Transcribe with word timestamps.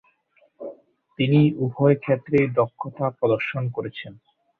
তিনি 1.19 1.39
উভয়ক্ষেত্রেই 1.57 2.47
দক্ষতা 2.59 3.05
প্রদর্শন 3.19 3.63
করেছেন। 3.69 4.13